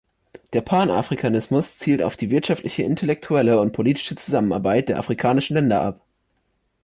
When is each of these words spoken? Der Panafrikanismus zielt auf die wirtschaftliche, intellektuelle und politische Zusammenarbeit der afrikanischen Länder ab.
Der 0.53 0.61
Panafrikanismus 0.61 1.77
zielt 1.77 2.01
auf 2.01 2.17
die 2.17 2.31
wirtschaftliche, 2.31 2.81
intellektuelle 2.81 3.59
und 3.59 3.71
politische 3.71 4.15
Zusammenarbeit 4.15 4.89
der 4.89 4.97
afrikanischen 4.97 5.53
Länder 5.53 5.81
ab. 5.83 6.01